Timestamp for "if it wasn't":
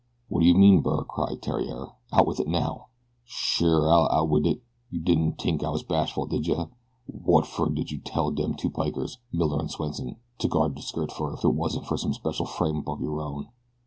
11.35-11.85